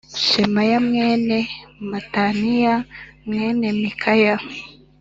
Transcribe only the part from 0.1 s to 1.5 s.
Shemaya mwene